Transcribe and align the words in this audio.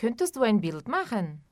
Könntest 0.00 0.36
du 0.36 0.40
ein 0.40 0.62
Bild 0.62 0.88
machen? 0.88 1.42